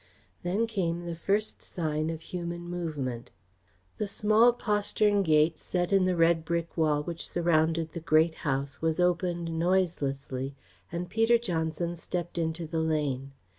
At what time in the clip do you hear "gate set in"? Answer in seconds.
5.21-6.05